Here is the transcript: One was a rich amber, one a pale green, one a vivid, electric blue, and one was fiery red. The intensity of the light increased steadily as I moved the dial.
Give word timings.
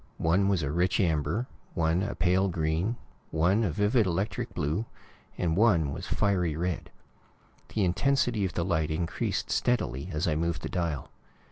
One 0.17 0.47
was 0.47 0.63
a 0.63 0.71
rich 0.71 0.99
amber, 0.99 1.45
one 1.75 2.01
a 2.01 2.15
pale 2.15 2.47
green, 2.47 2.95
one 3.29 3.63
a 3.63 3.69
vivid, 3.69 4.07
electric 4.07 4.51
blue, 4.55 4.87
and 5.37 5.55
one 5.55 5.93
was 5.93 6.07
fiery 6.07 6.55
red. 6.55 6.89
The 7.75 7.85
intensity 7.85 8.43
of 8.43 8.53
the 8.53 8.65
light 8.65 8.89
increased 8.89 9.51
steadily 9.51 10.09
as 10.11 10.27
I 10.27 10.33
moved 10.33 10.63
the 10.63 10.69
dial. 10.69 11.11